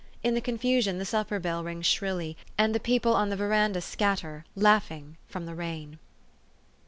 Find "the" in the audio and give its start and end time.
0.33-0.41, 0.97-1.05, 2.73-2.79, 3.29-3.35, 5.45-5.53